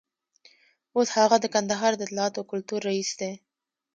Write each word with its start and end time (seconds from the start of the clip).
اوس 0.95 1.09
هغه 1.17 1.37
د 1.41 1.45
کندهار 1.55 1.91
د 1.95 2.01
اطلاعاتو 2.07 2.39
او 2.41 2.49
کلتور 2.51 2.79
رییس 2.89 3.11
دی. 3.19 3.31